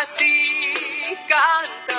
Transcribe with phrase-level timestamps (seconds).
[0.00, 1.89] Hati?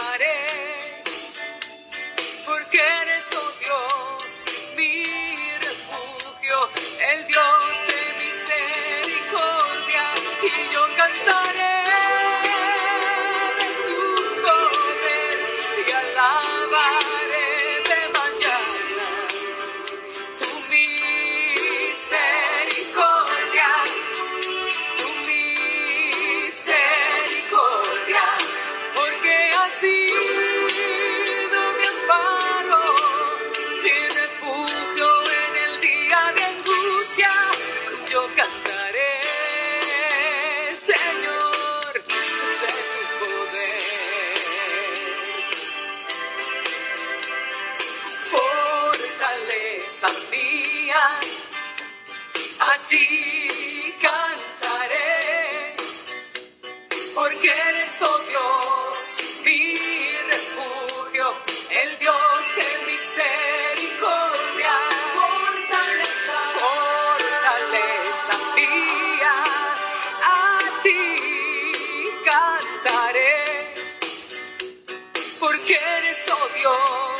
[76.62, 77.11] Dios.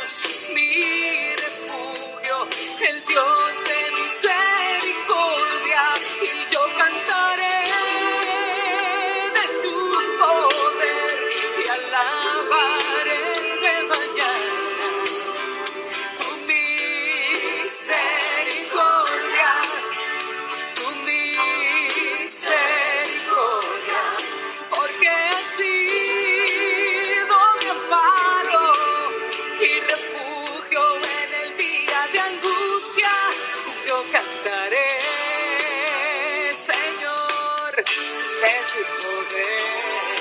[34.42, 34.88] cantaré,
[36.54, 37.82] Señor, de
[38.72, 40.11] tu poder.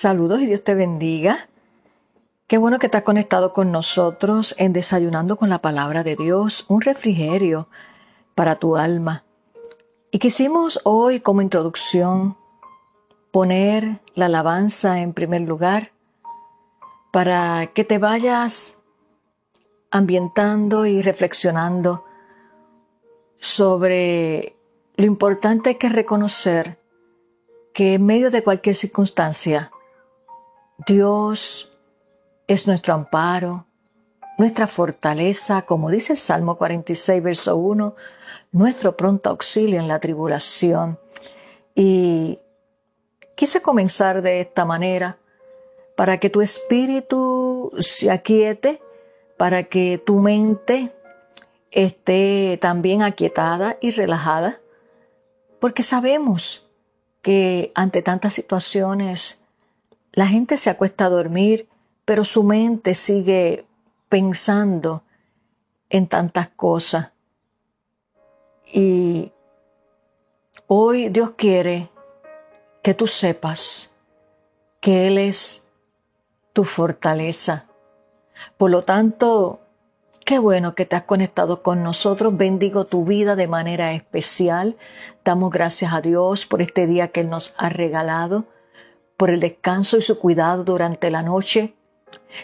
[0.00, 1.48] Saludos y Dios te bendiga.
[2.46, 6.82] Qué bueno que estás conectado con nosotros en Desayunando con la Palabra de Dios, un
[6.82, 7.68] refrigerio
[8.36, 9.24] para tu alma.
[10.12, 12.36] Y quisimos hoy como introducción
[13.32, 15.90] poner la alabanza en primer lugar
[17.10, 18.78] para que te vayas
[19.90, 22.04] ambientando y reflexionando
[23.40, 24.54] sobre
[24.94, 26.78] lo importante que es reconocer
[27.74, 29.72] que en medio de cualquier circunstancia
[30.86, 31.70] Dios
[32.46, 33.66] es nuestro amparo,
[34.38, 37.96] nuestra fortaleza, como dice el Salmo 46, verso 1,
[38.52, 40.98] nuestro pronto auxilio en la tribulación.
[41.74, 42.38] Y
[43.34, 45.18] quise comenzar de esta manera
[45.96, 48.80] para que tu espíritu se aquiete,
[49.36, 50.92] para que tu mente
[51.72, 54.60] esté también aquietada y relajada,
[55.58, 56.68] porque sabemos
[57.20, 59.42] que ante tantas situaciones
[60.18, 61.68] la gente se acuesta a dormir,
[62.04, 63.66] pero su mente sigue
[64.08, 65.04] pensando
[65.90, 67.12] en tantas cosas.
[68.66, 69.30] Y
[70.66, 71.88] hoy Dios quiere
[72.82, 73.94] que tú sepas
[74.80, 75.62] que Él es
[76.52, 77.66] tu fortaleza.
[78.56, 79.60] Por lo tanto,
[80.24, 82.36] qué bueno que te has conectado con nosotros.
[82.36, 84.78] Bendigo tu vida de manera especial.
[85.24, 88.46] Damos gracias a Dios por este día que Él nos ha regalado,
[89.18, 91.74] por el descanso y su cuidado durante la noche,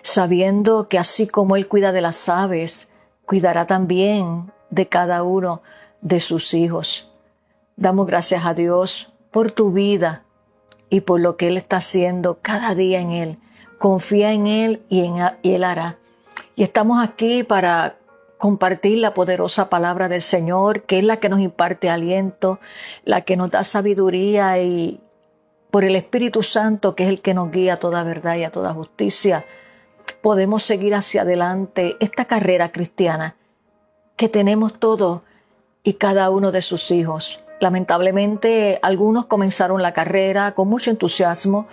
[0.02, 2.90] sabiendo que así como Él cuida de las aves,
[3.24, 5.62] cuidará también de cada uno
[6.00, 7.12] de sus hijos.
[7.76, 10.24] Damos gracias a Dios por tu vida
[10.90, 13.38] y por lo que Él está haciendo cada día en Él.
[13.78, 15.98] Confía en Él y, en, Él hará.
[16.56, 17.98] Y estamos aquí para
[18.36, 22.58] compartir la poderosa palabra del Señor, que es la que nos imparte aliento,
[23.04, 25.00] la que nos da sabiduría y
[25.74, 28.52] por el Espíritu Santo, que es el que nos guía a toda verdad y a
[28.52, 29.44] toda justicia,
[30.22, 33.34] podemos seguir hacia adelante esta carrera cristiana
[34.14, 35.22] que tenemos todos
[35.82, 37.44] y cada uno de sus hijos.
[37.58, 41.66] Lamentablemente algunos comenzaron la carrera con mucho entusiasmo,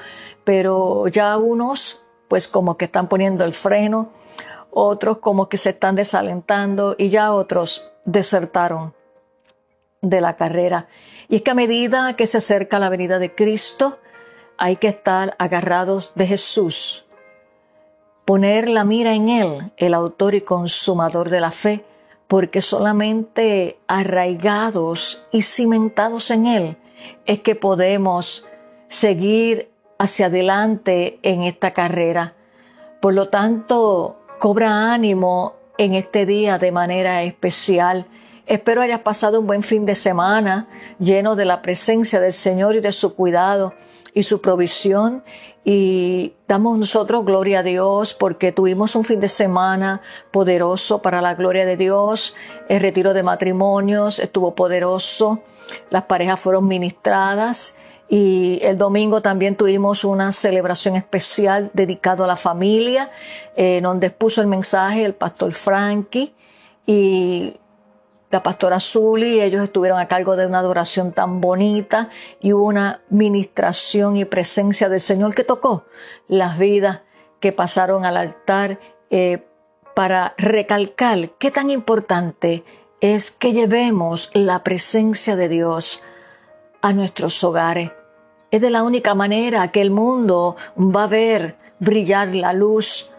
[0.43, 4.09] pero ya unos pues como que están poniendo el freno,
[4.71, 8.95] otros como que se están desalentando y ya otros desertaron
[10.01, 10.87] de la carrera.
[11.31, 13.99] Y es que a medida que se acerca la venida de Cristo,
[14.57, 17.05] hay que estar agarrados de Jesús,
[18.25, 21.85] poner la mira en Él, el autor y consumador de la fe,
[22.27, 26.77] porque solamente arraigados y cimentados en Él
[27.25, 28.49] es que podemos
[28.89, 32.33] seguir hacia adelante en esta carrera.
[32.99, 38.05] Por lo tanto, cobra ánimo en este día de manera especial.
[38.51, 40.67] Espero hayas pasado un buen fin de semana
[40.99, 43.73] lleno de la presencia del Señor y de su cuidado
[44.13, 45.23] y su provisión
[45.63, 50.01] y damos nosotros gloria a Dios porque tuvimos un fin de semana
[50.31, 52.35] poderoso para la gloria de Dios.
[52.67, 55.39] El retiro de matrimonios estuvo poderoso.
[55.89, 57.77] Las parejas fueron ministradas
[58.09, 63.11] y el domingo también tuvimos una celebración especial dedicado a la familia,
[63.55, 66.33] eh, donde expuso el mensaje el pastor Frankie
[66.85, 67.60] y
[68.31, 74.15] la pastora Zuli, ellos estuvieron a cargo de una adoración tan bonita y una ministración
[74.15, 75.85] y presencia del Señor que tocó
[76.27, 77.01] las vidas
[77.41, 78.79] que pasaron al altar
[79.09, 79.43] eh,
[79.93, 82.63] para recalcar qué tan importante
[83.01, 86.03] es que llevemos la presencia de Dios
[86.81, 87.91] a nuestros hogares.
[88.49, 93.10] Es de la única manera que el mundo va a ver brillar la luz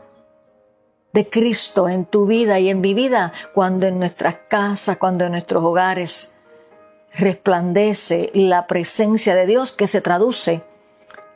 [1.13, 5.33] de Cristo en tu vida y en mi vida, cuando en nuestras casas, cuando en
[5.33, 6.35] nuestros hogares
[7.15, 10.63] resplandece la presencia de Dios que se traduce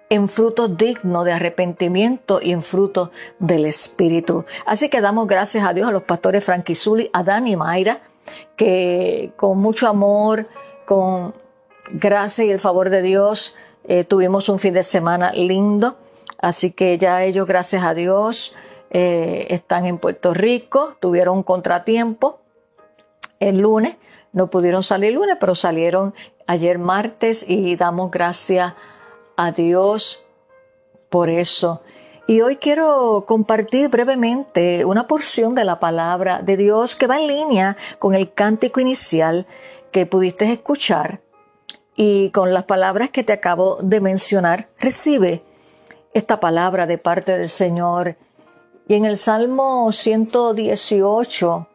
[0.08, 4.44] en frutos dignos de arrepentimiento y en frutos del Espíritu.
[4.64, 8.00] Así que damos gracias a Dios a los pastores Franquizuli, a Dani y Mayra,
[8.56, 10.46] que con mucho amor,
[10.84, 11.34] con
[11.90, 15.96] gracia y el favor de Dios, eh, tuvimos un fin de semana lindo.
[16.38, 18.54] Así que ya ellos, gracias a Dios,
[18.90, 22.40] eh, están en Puerto Rico, tuvieron contratiempo
[23.40, 23.96] el lunes,
[24.32, 26.14] no pudieron salir el lunes, pero salieron
[26.46, 28.74] ayer martes y damos gracias
[29.36, 30.24] a Dios
[31.10, 31.82] por eso.
[32.28, 37.28] Y hoy quiero compartir brevemente una porción de la palabra de Dios que va en
[37.28, 39.46] línea con el cántico inicial
[39.92, 41.20] que pudiste escuchar
[41.94, 44.68] y con las palabras que te acabo de mencionar.
[44.80, 45.42] Recibe
[46.12, 48.16] esta palabra de parte del Señor
[48.88, 51.66] y en el Salmo 118,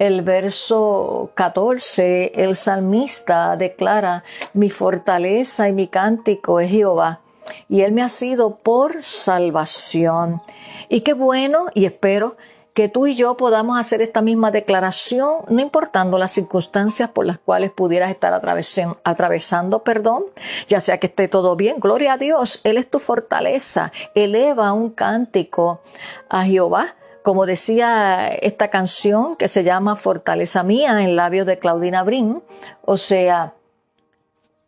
[0.00, 4.24] el verso 14, el salmista declara,
[4.54, 7.20] mi fortaleza y mi cántico es Jehová,
[7.68, 10.42] y Él me ha sido por salvación.
[10.88, 12.36] Y qué bueno, y espero
[12.78, 17.36] que tú y yo podamos hacer esta misma declaración, no importando las circunstancias por las
[17.36, 20.22] cuales pudieras estar atravesando, perdón,
[20.68, 24.90] ya sea que esté todo bien, gloria a Dios, Él es tu fortaleza, eleva un
[24.90, 25.80] cántico
[26.28, 26.94] a Jehová
[27.24, 32.44] como decía esta canción que se llama Fortaleza Mía en labios de Claudina Brin,
[32.84, 33.54] o sea,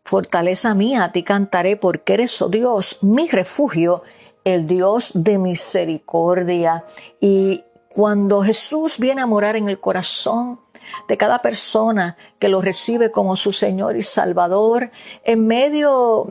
[0.03, 4.03] Fortaleza mía, a ti cantaré porque eres, oh Dios, mi refugio,
[4.45, 6.85] el Dios de misericordia.
[7.21, 10.61] Y cuando Jesús viene a morar en el corazón
[11.09, 14.91] de cada persona que lo recibe como su Señor y Salvador,
[15.25, 16.27] en medio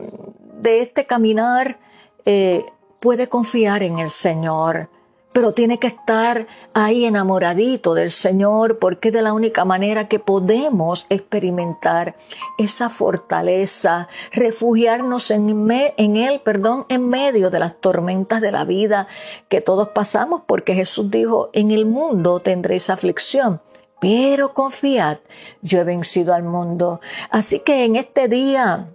[0.54, 1.78] de este caminar,
[2.24, 2.64] eh,
[2.98, 4.90] puede confiar en el Señor
[5.32, 10.18] pero tiene que estar ahí enamoradito del Señor porque es de la única manera que
[10.18, 12.16] podemos experimentar
[12.58, 15.70] esa fortaleza, refugiarnos en,
[16.16, 19.06] Él, perdón, en medio de las tormentas de la vida
[19.48, 23.60] que todos pasamos porque Jesús dijo, en el mundo tendréis aflicción.
[24.00, 25.18] Pero confiad,
[25.60, 27.00] yo he vencido al mundo.
[27.30, 28.88] Así que en este día,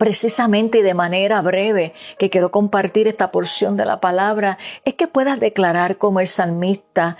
[0.00, 5.06] precisamente y de manera breve que quiero compartir esta porción de la palabra es que
[5.06, 7.18] puedas declarar como el salmista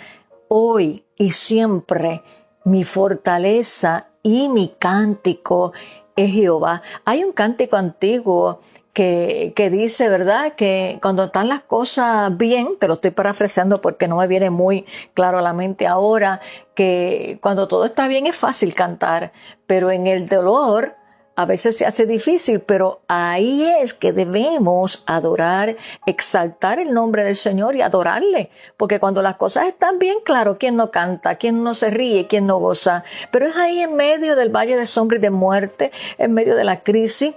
[0.49, 2.23] hoy y siempre
[2.65, 5.75] mi fortaleza y mi cántico
[6.17, 6.81] es Jehová.
[7.05, 8.61] Hay un cántico antiguo
[8.95, 10.55] que, que, dice, ¿verdad?
[10.55, 14.87] Que cuando están las cosas bien, te lo estoy parafraseando porque no me viene muy
[15.13, 16.41] claro a la mente ahora,
[16.75, 19.33] que cuando todo está bien es fácil cantar,
[19.67, 20.97] pero en el dolor
[21.41, 27.35] a veces se hace difícil, pero ahí es que debemos adorar, exaltar el nombre del
[27.35, 28.51] Señor y adorarle.
[28.77, 31.37] Porque cuando las cosas están bien, claro, ¿quién no canta?
[31.37, 32.27] ¿Quién no se ríe?
[32.27, 33.05] ¿Quién no goza?
[33.31, 36.65] Pero es ahí en medio del valle de sombra y de muerte, en medio de
[36.65, 37.35] la crisis,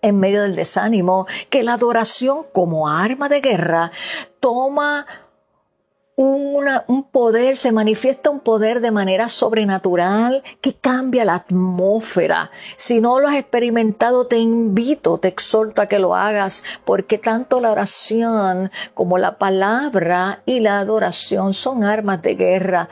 [0.00, 3.90] en medio del desánimo, que la adoración como arma de guerra
[4.38, 5.06] toma
[6.20, 12.50] un poder, se manifiesta un poder de manera sobrenatural que cambia la atmósfera.
[12.76, 17.60] Si no lo has experimentado, te invito, te exhorto a que lo hagas, porque tanto
[17.60, 22.88] la oración como la palabra y la adoración son armas de guerra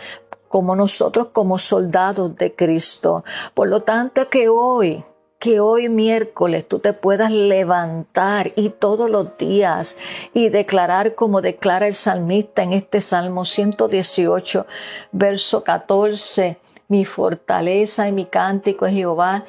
[0.49, 3.25] como nosotros como soldados de Cristo.
[3.55, 5.05] Por lo tanto, que hoy
[5.39, 9.97] que hoy miércoles tú te puedas levantar y todos los días
[10.33, 14.67] y declarar como declara el salmista en este Salmo 118,
[15.13, 19.45] verso 14, mi fortaleza y mi cántico es Jehová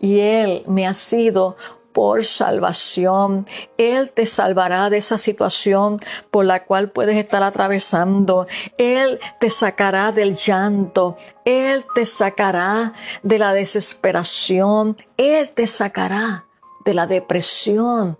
[0.00, 1.56] y Él me ha sido
[1.92, 3.46] por salvación.
[3.78, 5.98] Él te salvará de esa situación
[6.30, 8.46] por la cual puedes estar atravesando.
[8.78, 11.16] Él te sacará del llanto.
[11.44, 14.96] Él te sacará de la desesperación.
[15.16, 16.46] Él te sacará
[16.84, 18.18] de la depresión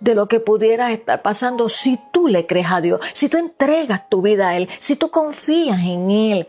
[0.00, 4.08] de lo que pudieras estar pasando si tú le crees a Dios, si tú entregas
[4.08, 6.48] tu vida a Él, si tú confías en Él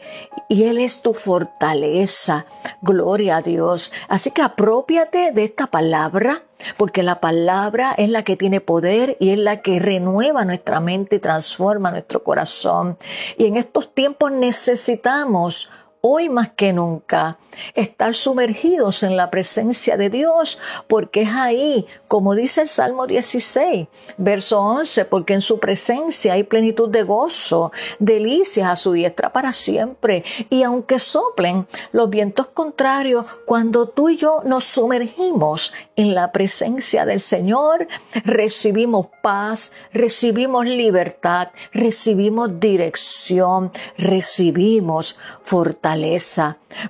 [0.50, 2.46] y Él es tu fortaleza.
[2.82, 3.92] Gloria a Dios.
[4.08, 6.44] Así que apropiate de esta palabra
[6.78, 11.18] porque la palabra es la que tiene poder y es la que renueva nuestra mente
[11.18, 12.98] y transforma nuestro corazón.
[13.38, 15.70] Y en estos tiempos necesitamos
[16.06, 17.38] hoy más que nunca,
[17.76, 23.88] estar sumergidos en la presencia de Dios, porque es ahí, como dice el Salmo 16,
[24.18, 29.54] verso 11, porque en su presencia hay plenitud de gozo, delicias a su diestra para
[29.54, 30.26] siempre.
[30.50, 37.06] Y aunque soplen los vientos contrarios, cuando tú y yo nos sumergimos en la presencia
[37.06, 37.88] del Señor,
[38.26, 45.93] recibimos paz, recibimos libertad, recibimos dirección, recibimos fortaleza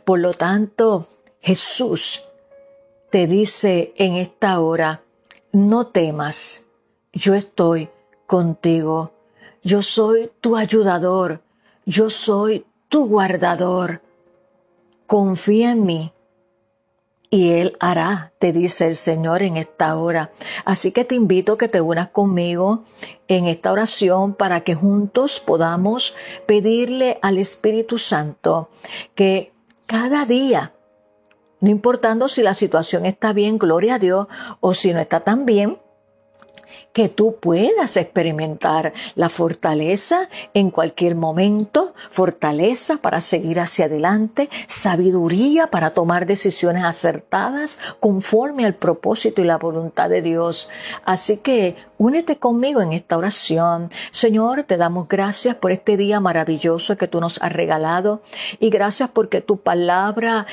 [0.06, 1.08] por lo tanto,
[1.42, 2.24] Jesús
[3.10, 5.04] te dice en esta hora,
[5.52, 6.66] no temas,
[7.12, 7.90] yo estoy
[8.26, 9.14] contigo,
[9.62, 11.42] yo soy tu ayudador,
[11.86, 14.02] yo soy tu guardador.
[15.06, 16.14] Confía en mí
[17.34, 20.30] y Él hará, te dice el Señor en esta hora.
[20.66, 22.84] Así que te invito a que te unas conmigo
[23.28, 28.70] en esta oración para que juntos podamos pedirle al Espíritu Santo
[29.16, 29.52] que
[29.88, 30.74] cada día,
[31.60, 34.28] no importando si la situación está bien, gloria a Dios,
[34.60, 35.80] o si no está tan bien,
[36.94, 45.68] que tú puedas experimentar la fortaleza en cualquier momento, fortaleza para seguir hacia adelante, sabiduría
[45.68, 50.70] para tomar decisiones acertadas conforme al propósito y la voluntad de Dios.
[51.04, 53.92] Así que únete conmigo en esta oración.
[54.12, 58.22] Señor, te damos gracias por este día maravilloso que tú nos has regalado
[58.60, 60.46] y gracias porque tu palabra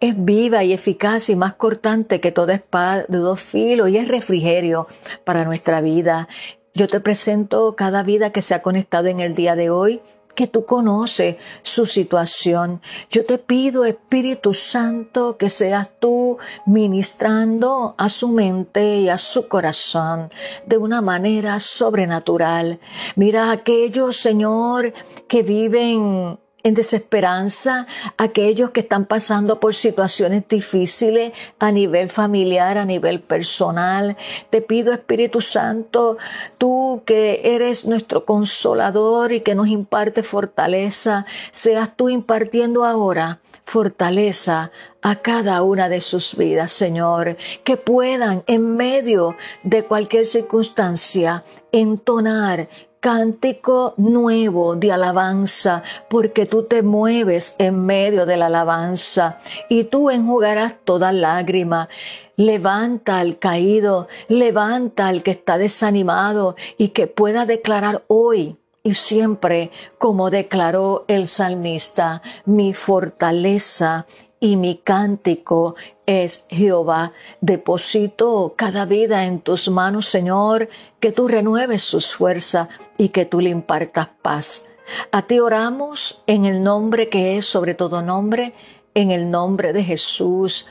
[0.00, 4.08] es viva y eficaz y más cortante que toda espada de dos filos y es
[4.08, 4.86] refrigerio
[5.24, 6.28] para nuestra vida.
[6.74, 10.00] Yo te presento cada vida que se ha conectado en el día de hoy
[10.36, 12.80] que tú conoces su situación.
[13.10, 19.48] Yo te pido, Espíritu Santo, que seas tú ministrando a su mente y a su
[19.48, 20.30] corazón
[20.64, 22.78] de una manera sobrenatural.
[23.16, 24.92] Mira aquellos, Señor,
[25.26, 27.86] que viven en desesperanza,
[28.16, 34.16] aquellos que están pasando por situaciones difíciles a nivel familiar, a nivel personal.
[34.50, 36.18] Te pido, Espíritu Santo,
[36.58, 44.72] tú que eres nuestro consolador y que nos imparte fortaleza, seas tú impartiendo ahora fortaleza
[45.02, 52.68] a cada una de sus vidas, Señor, que puedan en medio de cualquier circunstancia entonar
[53.00, 59.38] cántico nuevo de alabanza, porque tú te mueves en medio de la alabanza
[59.68, 61.88] y tú enjugarás toda lágrima.
[62.36, 69.70] Levanta al caído, levanta al que está desanimado y que pueda declarar hoy y siempre,
[69.98, 74.06] como declaró el salmista, mi fortaleza
[74.40, 75.74] y mi cántico
[76.06, 77.12] es Jehová.
[77.40, 80.68] Deposito cada vida en tus manos, Señor,
[81.00, 84.68] que tú renueves sus fuerzas y que tú le impartas paz.
[85.10, 88.54] A ti oramos en el nombre que es sobre todo nombre,
[88.94, 90.66] en el nombre de Jesús.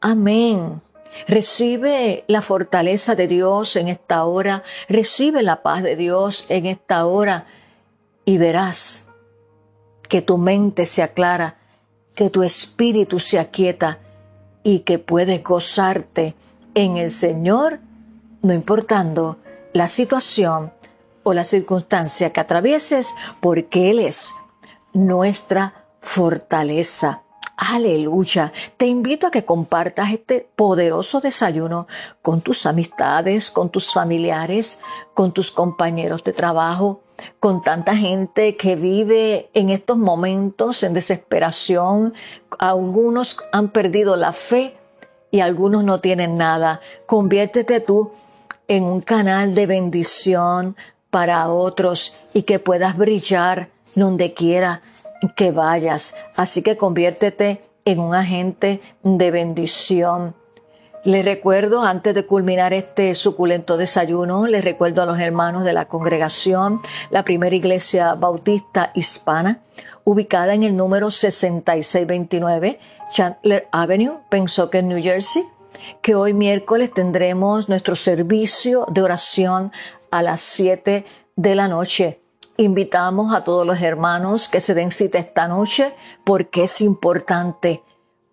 [0.00, 0.82] Amén.
[1.26, 7.06] Recibe la fortaleza de Dios en esta hora, recibe la paz de Dios en esta
[7.06, 7.46] hora
[8.24, 9.08] y verás
[10.08, 11.56] que tu mente se aclara
[12.18, 14.00] que tu espíritu se aquieta
[14.64, 16.34] y que puedes gozarte
[16.74, 17.78] en el Señor,
[18.42, 19.36] no importando
[19.72, 20.72] la situación
[21.22, 24.34] o la circunstancia que atravieses, porque Él es
[24.92, 27.22] nuestra fortaleza.
[27.56, 28.52] Aleluya.
[28.76, 31.86] Te invito a que compartas este poderoso desayuno
[32.20, 34.80] con tus amistades, con tus familiares,
[35.14, 37.00] con tus compañeros de trabajo,
[37.40, 42.14] con tanta gente que vive en estos momentos en desesperación.
[42.58, 44.76] Algunos han perdido la fe
[45.30, 46.80] y algunos no tienen nada.
[47.06, 48.12] Conviértete tú
[48.66, 50.76] en un canal de bendición
[51.10, 54.82] para otros y que puedas brillar donde quiera
[55.36, 56.14] que vayas.
[56.36, 60.34] Así que conviértete en un agente de bendición.
[61.08, 65.86] Les recuerdo, antes de culminar este suculento desayuno, les recuerdo a los hermanos de la
[65.86, 69.62] congregación, la primera iglesia bautista hispana,
[70.04, 72.78] ubicada en el número 6629
[73.10, 75.44] Chandler Avenue, Pensoken, New Jersey,
[76.02, 79.72] que hoy miércoles tendremos nuestro servicio de oración
[80.10, 82.20] a las 7 de la noche.
[82.58, 85.94] Invitamos a todos los hermanos que se den cita esta noche
[86.24, 87.82] porque es importante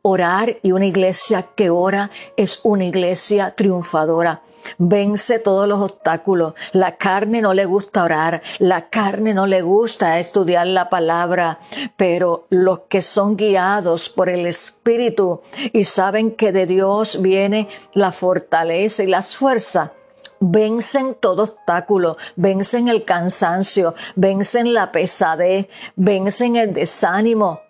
[0.08, 4.44] Orar y una iglesia que ora es una iglesia triunfadora.
[4.78, 6.54] Vence todos los obstáculos.
[6.74, 11.58] La carne no le gusta orar, la carne no le gusta estudiar la palabra,
[11.98, 15.42] pero los que son guiados por el Espíritu
[15.74, 19.90] y saben que de Dios viene la fortaleza y las fuerzas,
[20.40, 27.65] vencen todo obstáculo, vencen el cansancio, vencen la pesadez, vencen el desánimo,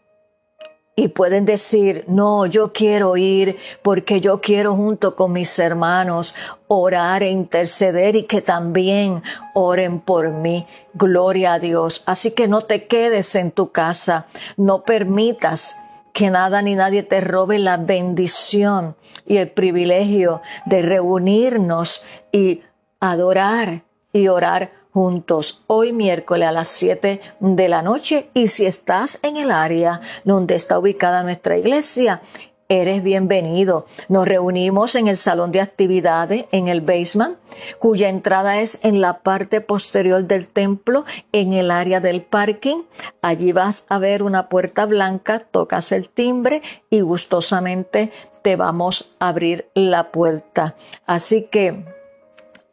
[0.98, 6.36] y pueden decir, no, yo quiero ir porque yo quiero junto con mis hermanos
[6.68, 9.22] orar e interceder y que también
[9.54, 10.66] oren por mí.
[10.94, 12.02] Gloria a Dios.
[12.06, 15.78] Así que no te quedes en tu casa, no permitas
[16.14, 18.96] que nada ni nadie te robe la bendición
[19.28, 22.62] y el privilegio de reunirnos y
[23.02, 23.82] adorar
[24.14, 29.36] y orar juntos hoy miércoles a las 7 de la noche y si estás en
[29.36, 32.22] el área donde está ubicada nuestra iglesia,
[32.70, 33.88] eres bienvenido.
[34.08, 37.36] Nos reunimos en el salón de actividades en el basement,
[37.78, 41.04] cuya entrada es en la parte posterior del templo,
[41.34, 42.84] en el área del parking.
[43.22, 49.28] Allí vas a ver una puerta blanca, tocas el timbre y gustosamente te vamos a
[49.28, 50.78] abrir la puerta.
[51.06, 51.95] Así que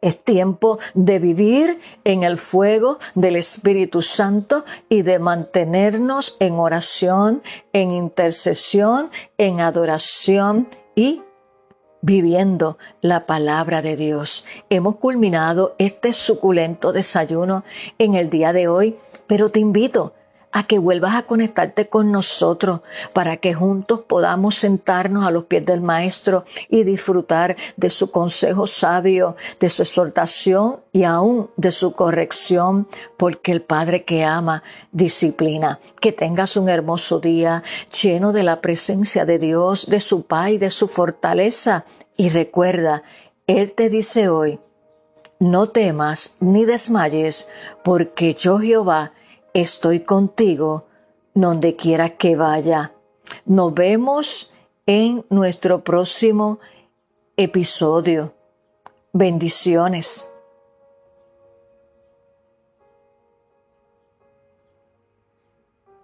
[0.03, 7.41] es tiempo de vivir en el fuego del Espíritu Santo y de mantenernos en oración,
[7.71, 11.21] en intercesión, en adoración y
[12.01, 14.45] viviendo la palabra de Dios.
[14.69, 17.63] Hemos culminado este suculento desayuno
[17.97, 20.13] en el día de hoy, pero te invito
[20.53, 25.65] a que vuelvas a conectarte con nosotros para que juntos podamos sentarnos a los pies
[25.65, 31.93] del Maestro y disfrutar de su consejo sabio, de su exhortación y aún de su
[31.93, 32.87] corrección,
[33.17, 35.79] porque el Padre que ama disciplina.
[35.99, 37.63] Que tengas un hermoso día
[38.01, 41.85] lleno de la presencia de Dios, de su paz y de su fortaleza.
[42.15, 43.01] Y recuerda,
[43.47, 44.59] Él te dice hoy,
[45.39, 47.49] no temas ni desmayes,
[47.83, 49.13] porque yo Jehová,
[49.53, 50.85] estoy contigo
[51.33, 52.93] donde quiera que vaya.
[53.45, 54.51] Nos vemos
[54.85, 56.59] en nuestro próximo
[57.37, 58.33] episodio.
[59.13, 60.32] Bendiciones.